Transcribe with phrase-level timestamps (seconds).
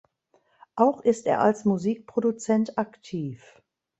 [0.75, 3.61] Auch ist er als Musikproduzent aktiv.